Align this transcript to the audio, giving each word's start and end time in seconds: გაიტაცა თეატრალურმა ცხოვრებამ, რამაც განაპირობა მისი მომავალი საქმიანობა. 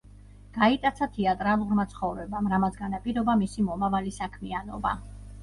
გაიტაცა 0.53 1.07
თეატრალურმა 1.17 1.85
ცხოვრებამ, 1.91 2.49
რამაც 2.55 2.81
განაპირობა 2.81 3.37
მისი 3.43 3.67
მომავალი 3.69 4.17
საქმიანობა. 4.19 4.97